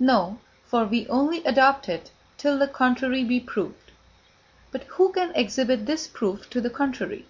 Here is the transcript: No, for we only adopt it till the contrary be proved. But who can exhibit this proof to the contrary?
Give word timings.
No, 0.00 0.38
for 0.64 0.86
we 0.86 1.06
only 1.08 1.44
adopt 1.44 1.90
it 1.90 2.10
till 2.38 2.58
the 2.58 2.66
contrary 2.66 3.22
be 3.22 3.38
proved. 3.38 3.90
But 4.72 4.84
who 4.84 5.12
can 5.12 5.30
exhibit 5.34 5.84
this 5.84 6.06
proof 6.08 6.48
to 6.48 6.60
the 6.62 6.70
contrary? 6.70 7.26